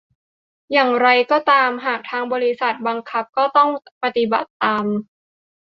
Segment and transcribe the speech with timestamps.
[0.71, 3.69] อย่างไรก็ตาม หากทางบริษัทบังคับก็ต้อง
[4.03, 4.85] ปฏิบัติตาม